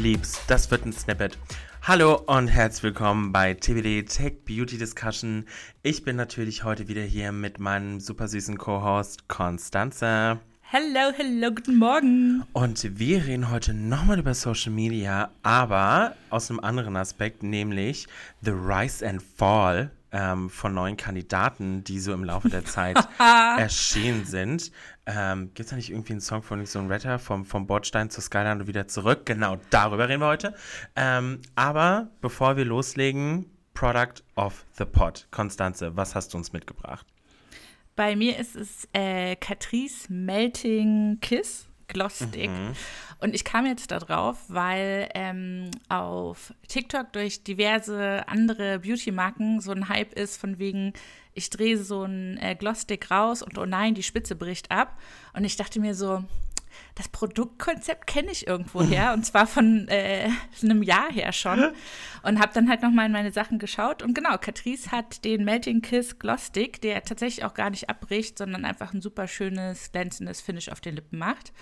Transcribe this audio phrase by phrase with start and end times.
[0.00, 1.36] lieb's, das wird ein Snippet.
[1.82, 5.44] Hallo und herzlich willkommen bei TBD Tech Beauty Discussion.
[5.82, 10.40] Ich bin natürlich heute wieder hier mit meinem super süßen Co-Host Constanze.
[10.62, 12.44] Hello, hello, guten Morgen.
[12.54, 18.06] Und wir reden heute nochmal über Social Media, aber aus einem anderen Aspekt, nämlich
[18.40, 24.24] The Rise and Fall ähm, von neuen Kandidaten, die so im Laufe der Zeit erschienen
[24.24, 24.72] sind.
[25.06, 28.10] Ähm, Gibt es da nicht irgendwie einen Song von so einem Retter vom, vom Bordstein
[28.10, 29.26] zur Skyline und wieder zurück?
[29.26, 30.54] Genau, darüber reden wir heute.
[30.96, 35.26] Ähm, aber bevor wir loslegen, Product of the Pot.
[35.30, 37.06] Konstanze, was hast du uns mitgebracht?
[37.96, 41.69] Bei mir ist es äh, Catrice Melting Kiss.
[41.90, 42.50] Gloss Stick.
[42.50, 42.72] Mhm.
[43.20, 49.72] Und ich kam jetzt da drauf, weil ähm, auf TikTok durch diverse andere Beauty-Marken so
[49.72, 50.94] ein Hype ist von wegen,
[51.34, 54.98] ich drehe so ein äh, Glossstick raus und oh nein, die Spitze bricht ab.
[55.34, 56.24] Und ich dachte mir so,
[56.94, 60.28] das Produktkonzept kenne ich irgendwo her und zwar von äh,
[60.62, 61.72] einem Jahr her schon
[62.22, 65.82] und habe dann halt nochmal in meine Sachen geschaut und genau, Catrice hat den Melting
[65.82, 70.40] Kiss Gloss Stick, der tatsächlich auch gar nicht abbricht, sondern einfach ein super schönes, glänzendes
[70.40, 71.52] Finish auf den Lippen macht.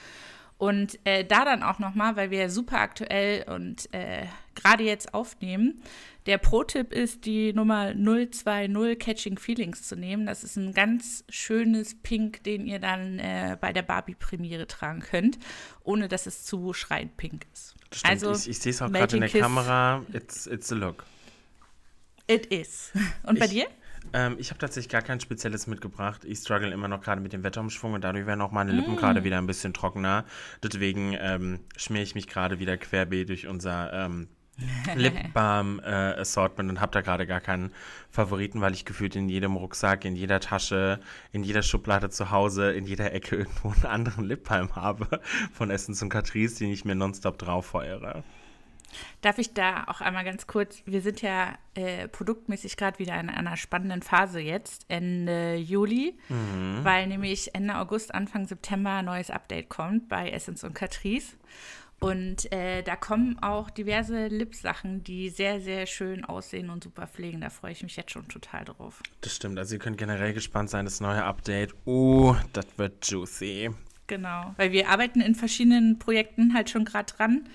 [0.59, 5.81] Und äh, da dann auch nochmal, weil wir super aktuell und äh, gerade jetzt aufnehmen,
[6.27, 10.27] der Pro-Tipp ist, die Nummer 020 Catching Feelings zu nehmen.
[10.27, 15.39] Das ist ein ganz schönes Pink, den ihr dann äh, bei der Barbie-Premiere tragen könnt,
[15.85, 17.77] ohne dass es zu schreiend pink ist.
[17.93, 19.41] Stimmt, also, ich, ich sehe es auch gerade in der Kiss.
[19.41, 20.05] Kamera.
[20.13, 21.05] It's, it's a look.
[22.27, 22.91] It is.
[23.23, 23.67] Und ich, bei dir?
[24.13, 26.25] Ähm, ich habe tatsächlich gar kein spezielles mitgebracht.
[26.25, 28.97] Ich struggle immer noch gerade mit dem Wetterumschwung und dadurch werden auch meine Lippen mm.
[28.97, 30.25] gerade wieder ein bisschen trockener.
[30.63, 34.29] Deswegen ähm, schmiere ich mich gerade wieder querbeet durch unser ähm,
[34.97, 37.73] Lipbalm äh, und habe da gerade gar keinen
[38.11, 42.73] Favoriten, weil ich gefühlt in jedem Rucksack, in jeder Tasche, in jeder Schublade zu Hause,
[42.73, 45.21] in jeder Ecke irgendwo einen anderen Lipbalm habe
[45.53, 48.25] von Essence und Catrice, den ich mir nonstop drauf feuere.
[49.21, 53.29] Darf ich da auch einmal ganz kurz, wir sind ja äh, produktmäßig gerade wieder in
[53.29, 56.81] einer spannenden Phase jetzt, Ende Juli, mhm.
[56.83, 61.37] weil nämlich Ende August, Anfang September ein neues Update kommt bei Essence und Catrice.
[62.01, 67.41] Und äh, da kommen auch diverse Lip-Sachen, die sehr, sehr schön aussehen und super pflegen.
[67.41, 69.03] Da freue ich mich jetzt schon total drauf.
[69.21, 69.59] Das stimmt.
[69.59, 71.75] Also ihr könnt generell gespannt sein, das neue Update.
[71.87, 73.71] Oh, das wird juicy.
[74.07, 77.49] Genau, weil wir arbeiten in verschiedenen Projekten halt schon gerade dran.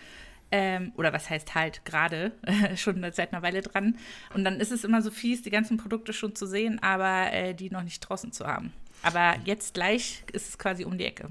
[0.56, 2.31] Ähm, oder was heißt halt gerade,
[2.75, 3.97] schon seit einer Weile dran.
[4.36, 7.56] Und dann ist es immer so fies, die ganzen Produkte schon zu sehen, aber äh,
[7.56, 8.72] die noch nicht draußen zu haben.
[9.02, 11.30] Aber jetzt gleich ist es quasi um die Ecke.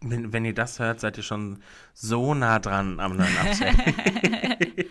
[0.00, 1.62] Wenn, wenn ihr das hört, seid ihr schon
[1.94, 4.86] so nah dran am neuen Update.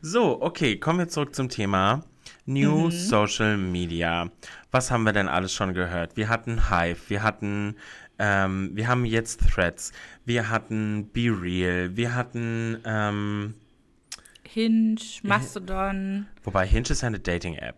[0.00, 2.04] so, okay, kommen wir zurück zum Thema.
[2.44, 2.90] New mhm.
[2.92, 4.30] Social Media.
[4.70, 6.16] Was haben wir denn alles schon gehört?
[6.16, 7.74] Wir hatten Hive, wir hatten
[8.18, 9.92] ähm, wir haben jetzt Threads,
[10.24, 13.54] wir hatten Be Real, wir hatten ähm,
[14.42, 16.26] Hinge, Mastodon.
[16.44, 17.76] Wobei Hinge ist ja eine Dating-App.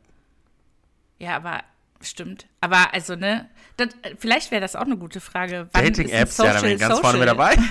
[1.18, 1.62] Ja, aber
[2.00, 2.46] stimmt.
[2.60, 5.68] Aber also, ne, das, vielleicht wäre das auch eine gute Frage.
[5.72, 7.56] Dating-Apps, ja, da bin ich ganz vorne mit dabei.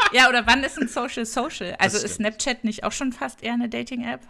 [0.12, 1.76] ja, oder wann ist ein Social Social?
[1.78, 4.22] Also ist Snapchat nicht auch schon fast eher eine Dating-App?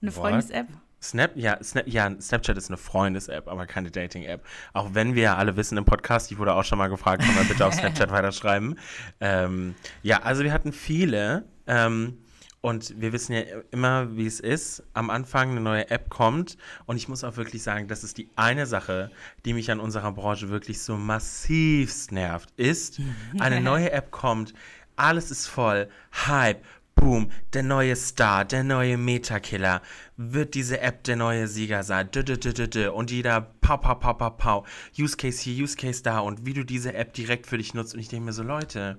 [0.00, 0.68] Eine Freundes-App?
[1.02, 4.44] Snap, ja, Snap, ja, Snapchat ist eine Freundes-App, aber keine Dating-App.
[4.72, 7.34] Auch wenn wir ja alle wissen im Podcast, ich wurde auch schon mal gefragt, kann
[7.34, 8.78] man bitte auf Snapchat weiterschreiben.
[9.20, 12.18] Ähm, ja, also wir hatten viele ähm,
[12.60, 13.40] und wir wissen ja
[13.70, 14.82] immer, wie es ist.
[14.92, 18.28] Am Anfang eine neue App kommt und ich muss auch wirklich sagen, das ist die
[18.36, 19.10] eine Sache,
[19.46, 23.00] die mich an unserer Branche wirklich so massiv nervt, ist,
[23.38, 24.52] eine neue App kommt,
[24.96, 25.88] alles ist voll,
[26.26, 26.62] Hype,
[27.00, 29.80] Boom, der neue Star, der neue Metakiller,
[30.18, 32.10] wird diese App der neue Sieger sein.
[32.94, 34.66] Und jeder pau, pau, pau, pau, pau.
[34.98, 36.18] Use Case hier, Use Case da.
[36.18, 37.94] Und wie du diese App direkt für dich nutzt.
[37.94, 38.98] Und ich denke mir so, Leute,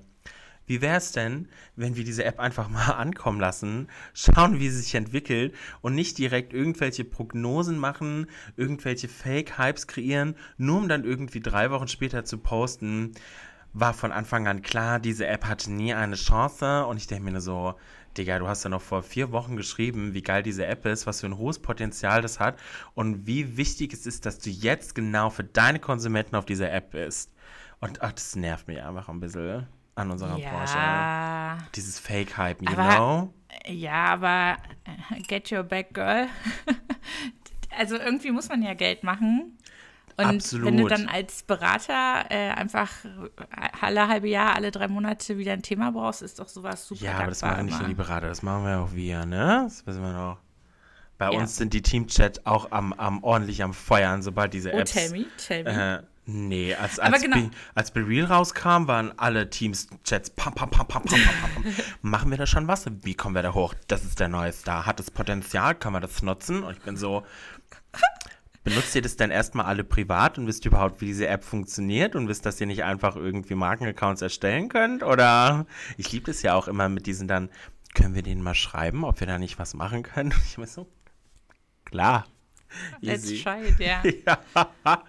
[0.65, 4.81] wie wäre es denn, wenn wir diese App einfach mal ankommen lassen, schauen, wie sie
[4.81, 8.25] sich entwickelt und nicht direkt irgendwelche Prognosen machen,
[8.57, 13.11] irgendwelche Fake-Hypes kreieren, nur um dann irgendwie drei Wochen später zu posten,
[13.73, 17.31] war von Anfang an klar, diese App hatte nie eine Chance und ich denke mir
[17.31, 17.75] nur so,
[18.17, 21.21] Digga, du hast ja noch vor vier Wochen geschrieben, wie geil diese App ist, was
[21.21, 22.59] für ein hohes Potenzial das hat
[22.93, 26.91] und wie wichtig es ist, dass du jetzt genau für deine Konsumenten auf dieser App
[26.91, 27.31] bist.
[27.79, 31.69] Und ach, das nervt mich einfach ein bisschen an unserer ja, Branche.
[31.75, 33.33] Dieses Fake-Hype, you aber, know?
[33.65, 34.57] Ja, aber
[35.15, 36.27] äh, get your back, girl.
[37.77, 39.57] also irgendwie muss man ja Geld machen.
[40.21, 40.67] Und Absolut.
[40.67, 42.89] wenn du dann als Berater äh, einfach
[43.81, 47.03] alle halbe Jahr, alle drei Monate wieder ein Thema brauchst, ist doch sowas super.
[47.03, 49.61] Ja, aber das machen nicht nur die Berater, das machen wir auch wir, ne?
[49.65, 50.37] Das wissen wir noch.
[51.17, 51.39] Bei ja.
[51.39, 54.91] uns sind die Teamchat auch am, am ordentlich am Feuern, sobald diese oh, Apps.
[54.91, 55.97] Oh, tell me, tell me.
[55.97, 57.35] Äh, Nee, als, als, genau.
[57.35, 61.73] Be, als Be Real rauskam, waren alle Teams-Chats pam, pam, pam, pam, pam, pam, pam.
[62.01, 62.85] Machen wir da schon was?
[63.01, 63.73] Wie kommen wir da hoch?
[63.87, 64.85] Das ist der neue Star.
[64.85, 65.75] Hat das Potenzial?
[65.75, 66.63] Kann man das nutzen?
[66.63, 67.23] Und ich bin so,
[68.63, 72.27] benutzt ihr das denn erstmal alle privat und wisst überhaupt, wie diese App funktioniert und
[72.27, 75.03] wisst, dass ihr nicht einfach irgendwie Markenaccounts erstellen könnt?
[75.03, 75.65] Oder
[75.97, 77.49] ich liebe das ja auch immer mit diesen dann,
[77.93, 80.31] können wir denen mal schreiben, ob wir da nicht was machen können?
[80.33, 80.87] Und ich bin so,
[81.85, 82.25] klar.
[83.01, 83.43] Let's Easy.
[83.43, 84.01] try it, ja.
[84.25, 85.03] ja.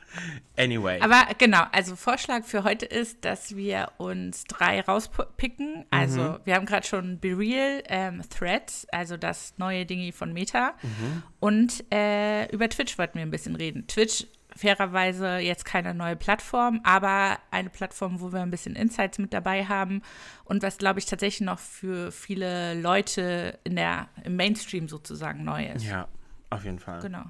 [0.57, 1.01] Anyway.
[1.01, 5.87] Aber genau, also Vorschlag für heute ist, dass wir uns drei rauspicken.
[5.91, 6.39] Also Mhm.
[6.45, 10.75] wir haben gerade schon Be Real, ähm, Threads, also das neue Dingi von Meta.
[10.83, 11.23] Mhm.
[11.41, 13.87] Und äh, über Twitch wollten wir ein bisschen reden.
[13.87, 19.33] Twitch, fairerweise jetzt keine neue Plattform, aber eine Plattform, wo wir ein bisschen Insights mit
[19.33, 20.03] dabei haben
[20.45, 25.65] und was, glaube ich, tatsächlich noch für viele Leute in der, im Mainstream sozusagen neu
[25.69, 25.87] ist.
[25.87, 26.07] ja,
[26.51, 27.01] auf jeden Fall.
[27.01, 27.25] Genau.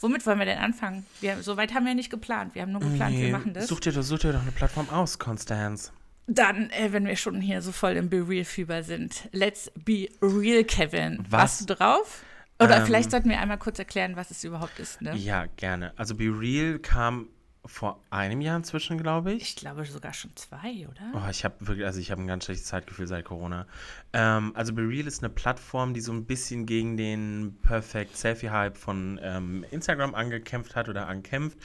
[0.00, 1.06] Womit wollen wir denn anfangen?
[1.20, 2.54] Wir, Soweit haben wir nicht geplant.
[2.54, 3.66] Wir haben nur geplant, wir machen das.
[3.68, 5.92] Such dir, doch- such dir doch eine Plattform aus, Constance.
[6.28, 9.28] Dann, äh, wenn wir schon hier so voll im Be Real-Fieber sind.
[9.32, 11.18] Let's be real, Kevin.
[11.28, 11.32] Was?
[11.32, 12.22] Warst du drauf?
[12.60, 15.16] Oder Ähm, vielleicht sollten wir einmal kurz erklären, was es überhaupt ist, ne?
[15.16, 15.92] Ja, gerne.
[15.96, 17.26] Also Be Real kam
[17.64, 19.42] vor einem Jahr inzwischen, glaube ich.
[19.42, 21.12] Ich glaube sogar schon zwei, oder?
[21.14, 23.66] Oh, ich habe wirklich, also ich habe ein ganz schlechtes Zeitgefühl seit Corona.
[24.12, 28.50] Ähm, also Be Real ist eine Plattform, die so ein bisschen gegen den Perfect Selfie
[28.50, 31.56] Hype von ähm, Instagram angekämpft hat oder ankämpft.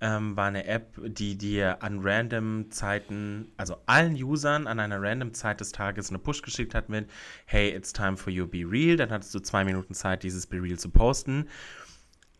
[0.00, 5.34] Ähm, war eine App, die dir an random Zeiten, also allen Usern an einer random
[5.34, 7.10] Zeit des Tages eine Push geschickt hat mit,
[7.44, 8.96] hey, it's time for you Be Real.
[8.96, 11.46] Dann hattest du zwei Minuten Zeit, dieses Be Real zu posten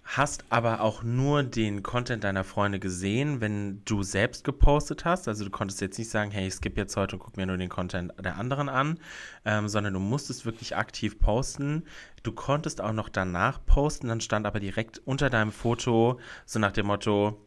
[0.04, 5.28] hast aber auch nur den Content deiner Freunde gesehen, wenn du selbst gepostet hast.
[5.28, 7.56] Also du konntest jetzt nicht sagen, hey, ich skippe jetzt heute und guck mir nur
[7.56, 8.99] den Content der anderen an,
[9.44, 11.84] ähm, sondern du musstest wirklich aktiv posten.
[12.22, 16.72] Du konntest auch noch danach posten, dann stand aber direkt unter deinem Foto so nach
[16.72, 17.40] dem Motto,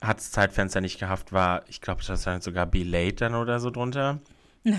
[0.00, 3.60] hat das Zeitfenster nicht gehabt, war, ich glaube, das stand sogar be late dann oder
[3.60, 4.20] so drunter.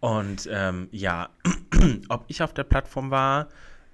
[0.00, 1.30] und ähm, ja,
[2.08, 3.48] ob ich auf der Plattform war,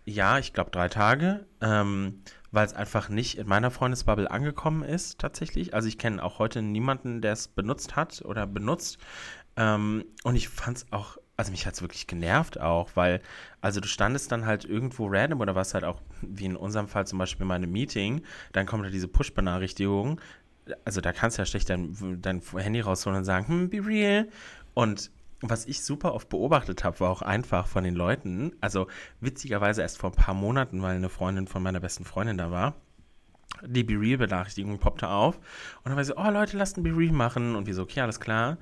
[0.04, 2.22] ja, ich glaube drei Tage, ähm,
[2.52, 5.74] weil es einfach nicht in meiner Freundesbubble angekommen ist, tatsächlich.
[5.74, 8.98] Also ich kenne auch heute niemanden, der es benutzt hat oder benutzt.
[9.56, 13.20] Ähm, und ich fand es auch, also mich hat es wirklich genervt auch, weil,
[13.60, 17.06] also du standest dann halt irgendwo random oder was halt auch, wie in unserem Fall
[17.06, 20.20] zum Beispiel in einem Meeting, dann kommt da diese Push-Benachrichtigung.
[20.84, 24.28] Also da kannst du ja schlecht dein, dein Handy rausholen und sagen, hm, be real.
[24.74, 25.10] Und
[25.42, 28.86] was ich super oft beobachtet habe, war auch einfach von den Leuten, also
[29.20, 32.74] witzigerweise erst vor ein paar Monaten, weil eine Freundin von meiner besten Freundin da war,
[33.66, 36.96] die Be Real-Benachrichtigung poppte auf und dann war sie so, oh Leute, lasst ein Be
[36.96, 38.58] Real machen und wir so, okay, alles klar.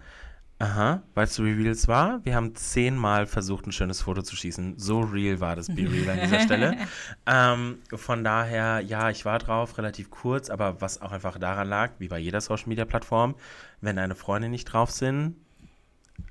[0.61, 2.25] Aha, weißt du, wie real es war?
[2.25, 4.77] Wir haben zehnmal versucht, ein schönes Foto zu schießen.
[4.77, 6.77] So real war das Be Real an dieser Stelle.
[7.27, 11.93] Ähm, von daher, ja, ich war drauf, relativ kurz, aber was auch einfach daran lag,
[11.99, 13.37] wie bei jeder Social-Media-Plattform,
[13.83, 15.37] wenn deine Freunde nicht drauf sind,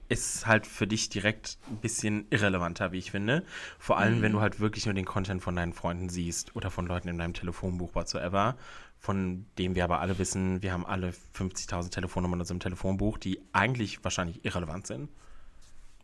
[0.09, 3.43] ist halt für dich direkt ein bisschen irrelevanter, wie ich finde.
[3.77, 6.87] Vor allem, wenn du halt wirklich nur den Content von deinen Freunden siehst oder von
[6.87, 8.55] Leuten in deinem Telefonbuch whatsoever,
[8.99, 13.39] von dem wir aber alle wissen, wir haben alle 50.000 Telefonnummern in unserem Telefonbuch, die
[13.51, 15.09] eigentlich wahrscheinlich irrelevant sind.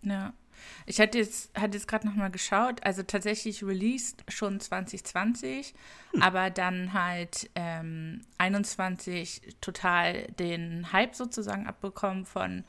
[0.02, 0.34] Ja.
[0.86, 5.74] Ich hatte jetzt, hatte jetzt gerade nochmal geschaut, also tatsächlich released schon 2020,
[6.22, 12.64] aber dann halt ähm, 21 total den Hype sozusagen abbekommen von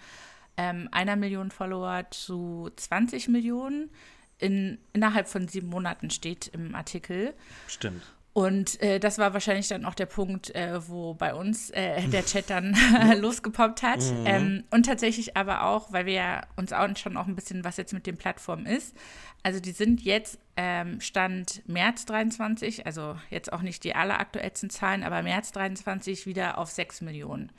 [0.57, 3.91] ähm, einer Million Follower zu 20 Millionen.
[4.39, 7.35] In, innerhalb von sieben Monaten steht im Artikel.
[7.69, 8.03] Stimmt.
[8.35, 12.27] Und äh, das war wahrscheinlich dann auch der Punkt, äh, wo bei uns äh, der
[12.27, 12.77] Chat dann
[13.21, 14.03] losgepoppt hat.
[14.25, 17.77] Ähm, und tatsächlich aber auch, weil wir ja uns auch schon auch ein bisschen, was
[17.77, 18.95] jetzt mit den Plattformen ist.
[19.45, 25.05] Also die sind jetzt ähm, Stand März 23, also jetzt auch nicht die alleraktuellsten Zahlen,
[25.05, 27.53] aber März 23 wieder auf 6 Millionen.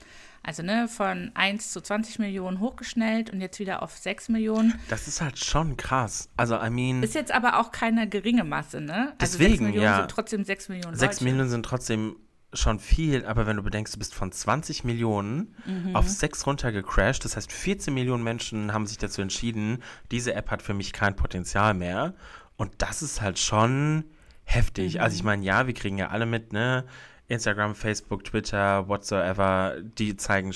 [0.45, 4.79] Also ne, von 1 zu 20 Millionen hochgeschnellt und jetzt wieder auf 6 Millionen.
[4.89, 6.29] Das ist halt schon krass.
[6.37, 9.15] Also, I mean, Ist jetzt aber auch keine geringe Masse, ne?
[9.17, 9.97] Also 6 Deswegen, Millionen ja.
[9.97, 11.23] sind trotzdem 6 Millionen 6 Leute.
[11.23, 12.17] Millionen sind trotzdem
[12.53, 15.55] schon viel, aber wenn du bedenkst, du bist von 20 Millionen
[15.93, 20.61] auf 6 runtergecrashed, das heißt 14 Millionen Menschen haben sich dazu entschieden, diese App hat
[20.61, 22.13] für mich kein Potenzial mehr.
[22.55, 24.05] Und das ist halt schon
[24.45, 25.01] heftig.
[25.01, 26.85] Also ich meine, ja, wir kriegen ja alle mit, ne?
[27.27, 30.51] Instagram, Facebook, Twitter, whatsoever, die zeigen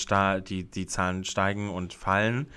[0.48, 2.48] die, die Zahlen steigen und fallen.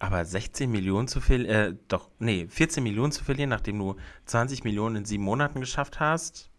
[0.00, 3.96] Aber 16 Millionen zu verlieren, äh, doch, nee, 14 Millionen zu verlieren, nachdem du
[4.26, 6.50] 20 Millionen in sieben Monaten geschafft hast.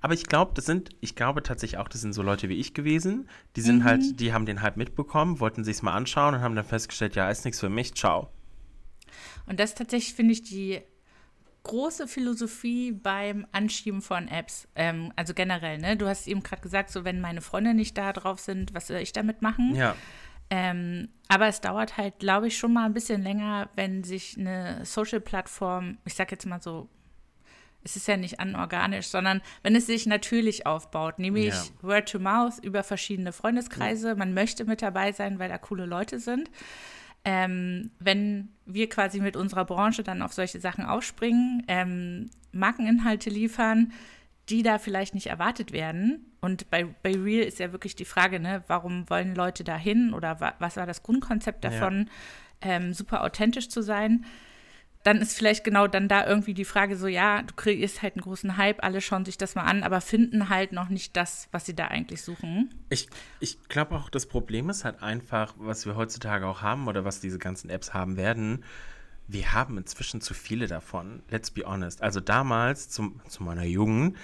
[0.00, 2.74] Aber ich glaube, das sind, ich glaube tatsächlich auch, das sind so Leute wie ich
[2.74, 3.28] gewesen.
[3.54, 6.64] Die sind halt, die haben den Hype mitbekommen, wollten sich's mal anschauen und haben dann
[6.64, 8.28] festgestellt, ja, ist nichts für mich, ciao.
[9.46, 10.80] Und das tatsächlich finde ich die
[11.62, 14.68] große Philosophie beim Anschieben von Apps.
[14.74, 15.96] Ähm, also generell, ne?
[15.96, 18.98] Du hast eben gerade gesagt, so wenn meine Freunde nicht da drauf sind, was soll
[18.98, 19.74] ich damit machen?
[19.74, 19.94] Ja.
[20.50, 24.84] Ähm, aber es dauert halt, glaube ich, schon mal ein bisschen länger, wenn sich eine
[24.84, 26.88] Social-Plattform, ich sag jetzt mal so,
[27.82, 31.64] es ist ja nicht anorganisch, sondern wenn es sich natürlich aufbaut, nämlich ja.
[31.82, 34.16] Word to Mouth über verschiedene Freundeskreise.
[34.16, 36.50] Man möchte mit dabei sein, weil da coole Leute sind.
[37.24, 43.92] Ähm, wenn wir quasi mit unserer Branche dann auf solche Sachen aufspringen, ähm, Markeninhalte liefern,
[44.48, 46.26] die da vielleicht nicht erwartet werden.
[46.40, 50.14] Und bei, bei Real ist ja wirklich die Frage, ne, warum wollen Leute da hin
[50.14, 52.08] oder wa was war das Grundkonzept davon,
[52.64, 52.70] ja.
[52.70, 54.24] ähm, super authentisch zu sein
[55.02, 58.22] dann ist vielleicht genau dann da irgendwie die Frage so, ja, du kreierst halt einen
[58.22, 61.64] großen Hype, alle schauen sich das mal an, aber finden halt noch nicht das, was
[61.64, 62.74] sie da eigentlich suchen.
[62.90, 63.08] Ich,
[63.40, 67.20] ich glaube auch, das Problem ist halt einfach, was wir heutzutage auch haben oder was
[67.20, 68.62] diese ganzen Apps haben werden,
[69.26, 71.22] wir haben inzwischen zu viele davon.
[71.30, 72.02] Let's be honest.
[72.02, 74.16] Also damals, zum, zu meiner Jugend,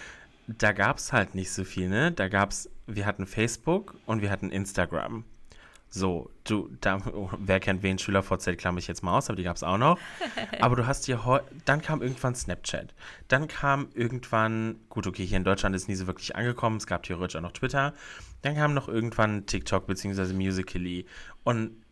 [0.48, 2.12] da gab es halt nicht so viel, ne?
[2.12, 5.24] Da gab es, wir hatten Facebook und wir hatten Instagram.
[5.96, 9.44] So, du, da, oh, wer kennt wen, SchülerVZ klammer ich jetzt mal aus, aber die
[9.44, 9.98] gab es auch noch.
[10.60, 12.94] aber du hast hier, dann kam irgendwann Snapchat.
[13.28, 17.02] Dann kam irgendwann, gut, okay, hier in Deutschland ist nie so wirklich angekommen, es gab
[17.04, 17.94] theoretisch auch noch Twitter.
[18.42, 20.34] Dann kam noch irgendwann TikTok bzw.
[20.34, 21.06] Musical.ly.
[21.44, 21.82] Und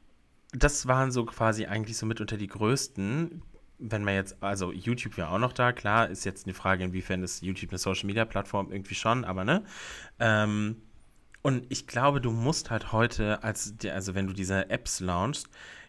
[0.52, 3.40] das waren so quasi eigentlich so mit unter die größten.
[3.78, 7.23] Wenn man jetzt, also YouTube ja auch noch da, klar, ist jetzt eine Frage, inwiefern
[7.23, 9.64] ist YouTube eine Social Media Plattform irgendwie schon, aber ne?
[10.18, 10.76] Ähm,
[11.45, 15.49] und ich glaube, du musst halt heute, als also wenn du diese Apps launchst,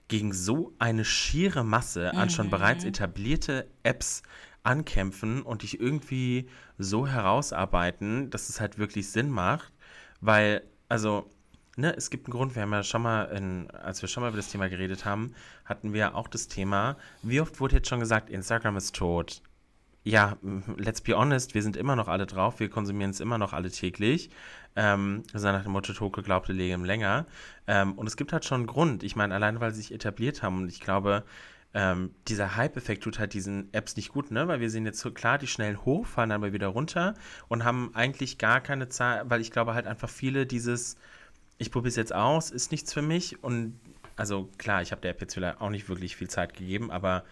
[0.10, 2.30] gegen so eine schiere Masse an mhm.
[2.30, 4.22] schon bereits etablierte Apps
[4.64, 9.72] ankämpfen und dich irgendwie so herausarbeiten, dass es halt wirklich Sinn macht.
[10.20, 11.30] Weil, also,
[11.78, 14.28] ne, es gibt einen Grund, wir haben ja schon mal, in, als wir schon mal
[14.28, 15.34] über das Thema geredet haben,
[15.64, 19.42] hatten wir auch das Thema, wie oft wurde jetzt schon gesagt, Instagram ist tot.
[20.08, 20.38] Ja,
[20.78, 23.72] let's be honest, wir sind immer noch alle drauf, wir konsumieren es immer noch alle
[23.72, 24.30] täglich.
[24.76, 27.26] Ähm, also nach dem Motto, Toko glaubte Leben länger.
[27.66, 29.02] Ähm, und es gibt halt schon einen Grund.
[29.02, 31.24] Ich meine, allein weil sie sich etabliert haben und ich glaube,
[31.74, 34.48] ähm, dieser Hype-Effekt tut halt diesen Apps nicht gut, ne?
[34.48, 37.16] Weil wir sehen jetzt so klar, die schnell hoch, fallen dann aber wieder runter
[37.48, 40.98] und haben eigentlich gar keine Zahl, weil ich glaube halt einfach viele dieses,
[41.58, 43.80] ich probiere es jetzt aus, ist nichts für mich und
[44.18, 47.24] also klar, ich habe der App jetzt vielleicht auch nicht wirklich viel Zeit gegeben, aber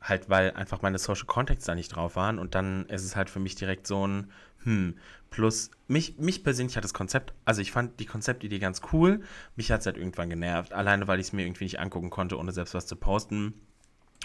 [0.00, 3.30] halt, weil einfach meine Social Contacts da nicht drauf waren und dann ist es halt
[3.30, 4.30] für mich direkt so ein,
[4.62, 4.96] hm,
[5.30, 9.22] plus mich, mich persönlich hat das Konzept, also ich fand die Konzeptidee ganz cool,
[9.56, 12.38] mich hat es halt irgendwann genervt, alleine weil ich es mir irgendwie nicht angucken konnte,
[12.38, 13.54] ohne selbst was zu posten.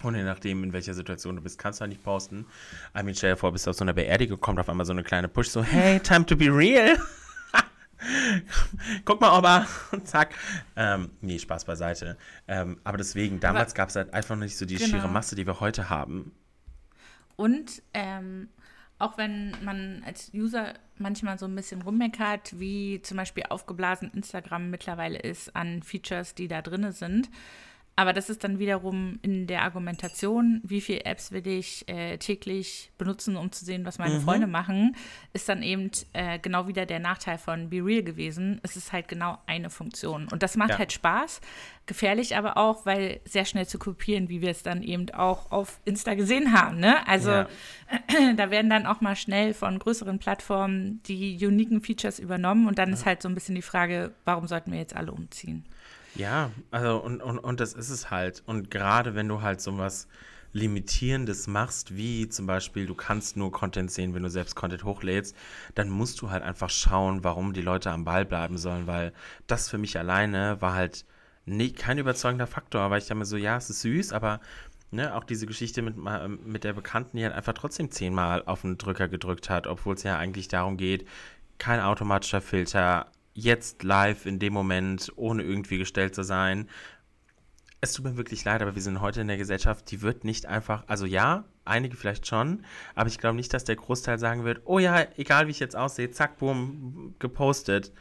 [0.04, 2.46] Und je nachdem, in welcher Situation du bist, kannst du halt nicht posten.
[2.98, 4.92] I mean, stell dir vor, bist du auf so einer Beerdigung, kommt auf einmal so
[4.92, 6.98] eine kleine Push, so, hey, time to be real.
[9.06, 9.68] Guck mal, Oba.
[9.92, 10.36] Und zack.
[10.76, 12.18] Ähm, nee, Spaß beiseite.
[12.48, 14.90] Ähm, aber deswegen, damals gab es halt einfach nicht so die genau.
[14.90, 16.32] schiere Masse, die wir heute haben.
[17.36, 18.50] Und ähm,
[18.98, 24.70] auch wenn man als User manchmal so ein bisschen rummeckert, wie zum Beispiel aufgeblasen Instagram
[24.70, 27.30] mittlerweile ist an Features, die da drin sind,
[27.98, 32.92] aber das ist dann wiederum in der Argumentation, wie viele Apps will ich äh, täglich
[32.98, 34.24] benutzen, um zu sehen, was meine mhm.
[34.24, 34.98] Freunde machen,
[35.32, 38.60] ist dann eben äh, genau wieder der Nachteil von Be Real gewesen.
[38.64, 40.28] Es ist halt genau eine Funktion.
[40.28, 40.78] Und das macht ja.
[40.80, 41.40] halt Spaß,
[41.86, 45.80] gefährlich aber auch, weil sehr schnell zu kopieren, wie wir es dann eben auch auf
[45.86, 46.80] Insta gesehen haben.
[46.80, 47.08] Ne?
[47.08, 47.48] Also ja.
[48.36, 52.90] da werden dann auch mal schnell von größeren Plattformen die uniken Features übernommen und dann
[52.90, 52.96] ja.
[52.96, 55.64] ist halt so ein bisschen die Frage, warum sollten wir jetzt alle umziehen?
[56.16, 58.42] Ja, also und, und, und das ist es halt.
[58.46, 60.08] Und gerade wenn du halt so was
[60.54, 65.36] Limitierendes machst, wie zum Beispiel, du kannst nur Content sehen, wenn du selbst Content hochlädst,
[65.76, 69.12] dann musst du halt einfach schauen, warum die Leute am Ball bleiben sollen, weil
[69.48, 71.06] das für mich alleine war halt
[71.46, 74.40] nie, kein überzeugender Faktor, weil ich dachte mir so, ja, es ist süß, aber
[74.92, 75.98] ne, auch diese Geschichte mit,
[76.46, 80.04] mit der Bekannten, die halt einfach trotzdem zehnmal auf den Drücker gedrückt hat, obwohl es
[80.04, 81.06] ja eigentlich darum geht,
[81.58, 86.68] kein automatischer Filter, jetzt live in dem Moment, ohne irgendwie gestellt zu sein.
[87.82, 90.48] Es tut mir wirklich leid, aber wir sind heute in der Gesellschaft, die wird nicht
[90.48, 92.66] einfach, also ja, einige vielleicht schon,
[92.96, 95.76] aber ich glaube nicht, dass der Großteil sagen wird, oh ja, egal wie ich jetzt
[95.76, 97.92] aussehe, zack, boom, gepostet.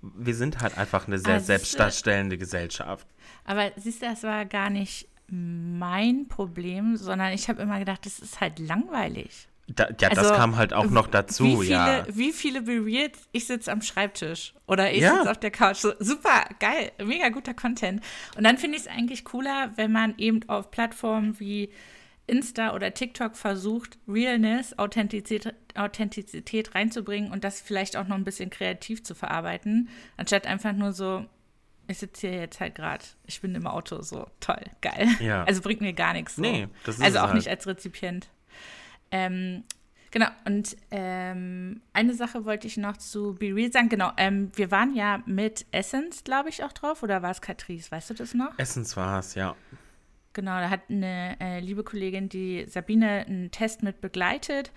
[0.00, 3.06] Wir sind halt einfach eine sehr also selbstdarstellende Gesellschaft.
[3.44, 8.20] Aber siehst du, das war gar nicht mein Problem, sondern ich habe immer gedacht, das
[8.20, 9.48] ist halt langweilig.
[9.68, 12.06] Da, ja, also, das kam halt auch noch dazu, wie viele, ja.
[12.08, 15.16] Wie viele berührt, ich sitze am Schreibtisch oder ich ja.
[15.16, 15.78] sitze auf der Couch.
[15.78, 18.00] So, super, geil, mega guter Content.
[18.36, 21.70] Und dann finde ich es eigentlich cooler, wenn man eben auf Plattformen wie
[22.28, 28.50] Insta oder TikTok versucht, Realness, Authentizität, Authentizität reinzubringen und das vielleicht auch noch ein bisschen
[28.50, 31.24] kreativ zu verarbeiten, anstatt einfach nur so,
[31.88, 35.08] ich sitze hier jetzt halt gerade, ich bin im Auto, so toll, geil.
[35.20, 35.44] Ja.
[35.44, 36.36] Also bringt mir gar nichts.
[36.36, 36.42] So.
[36.42, 37.34] Nee, das ist Also auch halt.
[37.34, 38.28] nicht als Rezipient.
[39.10, 39.64] Ähm,
[40.10, 43.88] genau, und ähm, eine Sache wollte ich noch zu Be Real sagen.
[43.88, 47.02] Genau, ähm, wir waren ja mit Essence, glaube ich, auch drauf.
[47.02, 47.90] Oder war es Catrice?
[47.90, 48.58] Weißt du das noch?
[48.58, 49.54] Essence war es, ja.
[50.32, 54.70] Genau, da hat eine äh, liebe Kollegin, die Sabine, einen Test mit begleitet.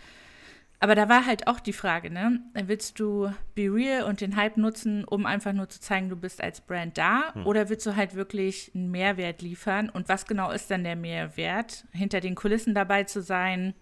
[0.82, 2.40] Aber da war halt auch die Frage, ne?
[2.54, 6.42] Willst du Be Real und den Hype nutzen, um einfach nur zu zeigen, du bist
[6.42, 7.34] als Brand da?
[7.34, 7.46] Hm.
[7.46, 9.90] Oder willst du halt wirklich einen Mehrwert liefern?
[9.90, 11.86] Und was genau ist dann der Mehrwert?
[11.92, 13.74] Hinter den Kulissen dabei zu sein,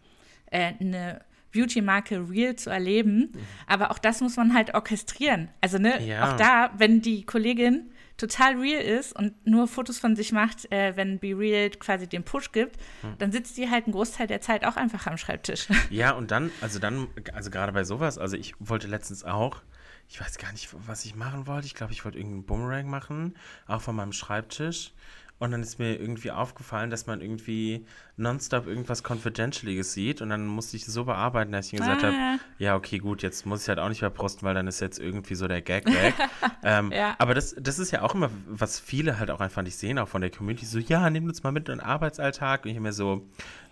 [0.51, 1.21] äh, eine
[1.53, 3.31] Beauty-Marke real zu erleben.
[3.33, 3.39] Mhm.
[3.65, 5.49] Aber auch das muss man halt orchestrieren.
[5.61, 6.29] Also, ne, ja.
[6.31, 10.95] auch da, wenn die Kollegin total real ist und nur Fotos von sich macht, äh,
[10.95, 13.15] wenn Be Real quasi den Push gibt, hm.
[13.19, 15.67] dann sitzt die halt einen Großteil der Zeit auch einfach am Schreibtisch.
[15.89, 19.61] Ja, und dann, also dann, also gerade bei sowas, also ich wollte letztens auch,
[20.09, 21.67] ich weiß gar nicht, was ich machen wollte.
[21.67, 23.35] Ich glaube, ich wollte irgendeinen Boomerang machen,
[23.67, 24.93] auch von meinem Schreibtisch.
[25.39, 30.21] Und dann ist mir irgendwie aufgefallen, dass man irgendwie nonstop irgendwas Confidentialiges sieht.
[30.21, 32.07] Und dann musste ich so bearbeiten, dass ich ihm gesagt ah.
[32.07, 34.79] habe, ja, okay, gut, jetzt muss ich halt auch nicht mehr posten, weil dann ist
[34.79, 36.15] jetzt irgendwie so der Gag weg.
[36.63, 37.15] ähm, ja.
[37.19, 40.07] Aber das, das ist ja auch immer, was viele halt auch einfach nicht sehen, auch
[40.07, 42.65] von der Community, so, ja, nehmt uns mal mit in den Arbeitsalltag.
[42.65, 43.23] Und ich mir so,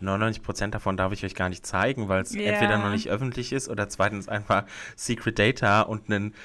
[0.02, 2.44] 99 Prozent davon darf ich euch gar nicht zeigen, weil es ja.
[2.44, 6.36] entweder noch nicht öffentlich ist oder zweitens einfach Secret Data und einen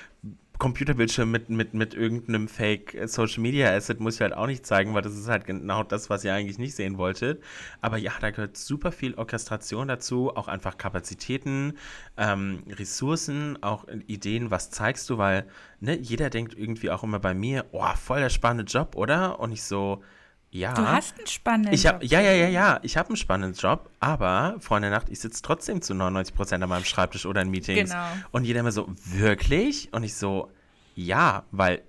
[0.61, 4.95] Computerbildschirm mit, mit, mit irgendeinem Fake Social Media Asset muss ich halt auch nicht zeigen,
[4.95, 7.43] weil das ist halt genau das, was ihr eigentlich nicht sehen wolltet.
[7.81, 11.79] Aber ja, da gehört super viel Orchestration dazu, auch einfach Kapazitäten,
[12.17, 15.49] ähm, Ressourcen, auch Ideen, was zeigst du, weil
[15.81, 19.41] ne, jeder denkt irgendwie auch immer bei mir, oh, voll der spannende Job, oder?
[19.41, 20.03] Und ich so,
[20.51, 20.75] ja.
[20.75, 22.11] Du hast einen spannenden ich hab, Job.
[22.11, 22.81] Ja, ja, ja, ja.
[22.83, 26.69] Ich habe einen spannenden Job, aber Freunde Nacht, ich sitze trotzdem zu 99 Prozent an
[26.69, 27.91] meinem Schreibtisch oder in Meetings.
[27.91, 28.07] Genau.
[28.33, 29.93] Und jeder immer so, wirklich?
[29.93, 30.51] Und ich so,
[30.97, 31.83] ja, weil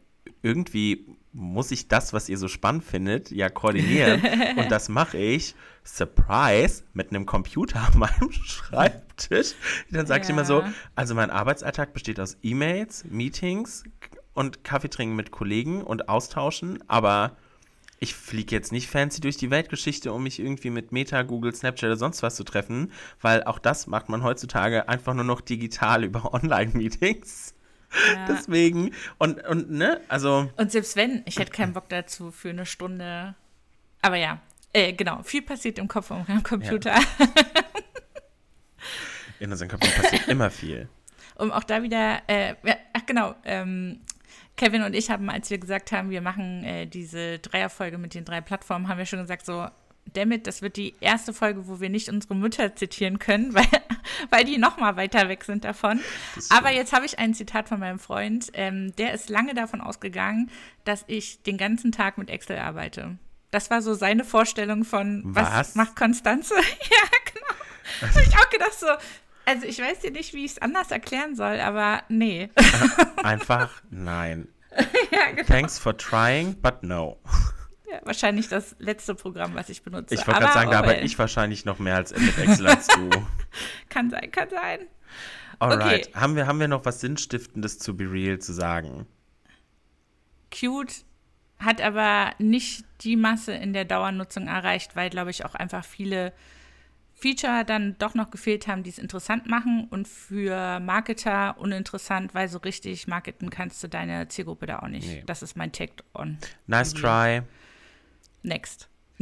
[0.43, 4.21] irgendwie muss ich das, was ihr so spannend findet, ja koordinieren.
[4.57, 9.53] und das mache ich, surprise, mit einem Computer an meinem Schreibtisch.
[9.89, 10.25] Dann sage ja.
[10.25, 10.63] ich immer so,
[10.95, 13.85] also mein Arbeitsalltag besteht aus E-Mails, Meetings
[14.33, 17.37] und Kaffee trinken mit Kollegen und austauschen, aber
[18.01, 21.85] ich fliege jetzt nicht fancy durch die Weltgeschichte, um mich irgendwie mit Meta, Google, Snapchat
[21.85, 26.03] oder sonst was zu treffen, weil auch das macht man heutzutage einfach nur noch digital
[26.07, 27.53] über Online-Meetings.
[28.15, 28.25] Ja.
[28.25, 30.49] Deswegen, und, und, ne, also.
[30.57, 33.35] Und selbst wenn, ich hätte keinen Bock dazu für eine Stunde.
[34.01, 34.41] Aber ja,
[34.73, 36.95] äh, genau, viel passiert im Kopf und am Computer.
[36.95, 37.01] Ja.
[39.39, 40.89] In unserem Kopf passiert immer viel.
[41.35, 42.55] Um auch da wieder, äh,
[42.93, 44.01] ach genau, ähm,
[44.57, 48.25] Kevin und ich haben, als wir gesagt haben, wir machen äh, diese Dreierfolge mit den
[48.25, 49.67] drei Plattformen, haben wir schon gesagt, so,
[50.13, 53.67] damit, das wird die erste Folge, wo wir nicht unsere Mütter zitieren können, weil,
[54.29, 55.99] weil die noch mal weiter weg sind davon.
[56.49, 60.51] Aber jetzt habe ich ein Zitat von meinem Freund, ähm, der ist lange davon ausgegangen,
[60.83, 63.17] dass ich den ganzen Tag mit Excel arbeite.
[63.51, 66.55] Das war so seine Vorstellung von, was, was macht Konstanze?
[66.55, 68.13] ja, genau.
[68.13, 68.87] habe ich auch gedacht so,
[69.45, 72.49] also ich weiß dir nicht, wie ich es anders erklären soll, aber nee.
[73.23, 74.47] Einfach nein.
[75.11, 75.47] ja, genau.
[75.47, 77.19] Thanks for trying, but no.
[77.91, 80.13] Ja, wahrscheinlich das letzte Programm, was ich benutze.
[80.15, 83.09] Ich wollte gerade sagen, da arbeite ich wahrscheinlich noch mehr als mit Excel als du.
[83.89, 84.79] kann sein, kann sein.
[85.59, 86.07] Alright.
[86.07, 86.19] Okay.
[86.19, 89.05] Haben, wir, haben wir noch was Sinnstiftendes zu Be Real zu sagen?
[90.51, 91.03] Cute
[91.59, 96.33] hat aber nicht die Masse in der Dauernutzung erreicht, weil, glaube ich, auch einfach viele
[97.21, 102.47] Feature dann doch noch gefehlt haben, die es interessant machen und für Marketer uninteressant, weil
[102.47, 105.07] so richtig marketen kannst du deine Zielgruppe da auch nicht.
[105.07, 105.23] Nee.
[105.27, 106.39] Das ist mein Take on.
[106.65, 107.43] Nice try.
[108.41, 108.89] Next.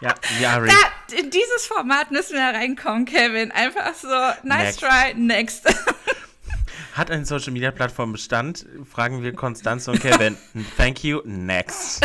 [0.00, 0.72] ja, ja, da,
[1.16, 3.52] in dieses Format müssen wir reinkommen, Kevin.
[3.52, 4.08] Einfach so,
[4.42, 4.80] nice next.
[4.80, 5.66] try, next.
[6.94, 8.66] Hat eine Social Media Plattform Bestand?
[8.84, 10.36] Fragen wir Konstanze und Kevin.
[10.76, 12.04] Thank you, next.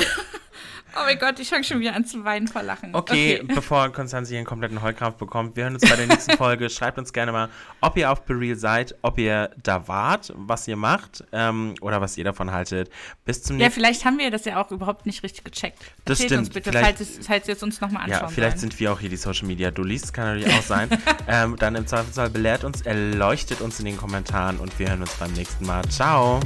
[1.03, 2.95] Oh mein Gott, ich fange schon wieder an zu weinen vor Lachen.
[2.95, 3.53] Okay, okay.
[3.53, 6.69] bevor Konstanze hier einen kompletten Heulkrampf bekommt, wir hören uns bei der nächsten Folge.
[6.69, 7.49] Schreibt uns gerne mal,
[7.81, 12.17] ob ihr auf Bereal seid, ob ihr da wart, was ihr macht ähm, oder was
[12.17, 12.89] ihr davon haltet.
[13.25, 15.77] Bis zum nächsten Ja, vielleicht haben wir das ja auch überhaupt nicht richtig gecheckt.
[16.05, 16.39] Das Erzählt stimmt.
[16.39, 18.59] uns bitte, falls, es, falls ihr es uns nochmal anschauen Ja, vielleicht wollen.
[18.61, 20.87] sind wir auch hier die Social Media Dullis, kann natürlich auch sein.
[21.27, 25.13] ähm, dann im Zweifelsfall belehrt uns, erleuchtet uns in den Kommentaren und wir hören uns
[25.15, 25.83] beim nächsten Mal.
[25.89, 26.39] Ciao.